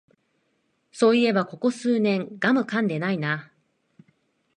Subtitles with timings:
[0.91, 3.51] そういえばここ数年ガムかんでないな